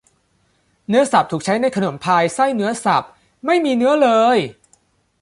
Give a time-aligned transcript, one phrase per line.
[0.89, 3.03] เนื้อสับถูกใช้ในขนมพายไส้เนื้อสับ
[3.45, 4.37] ไม่มีเนื้อเลย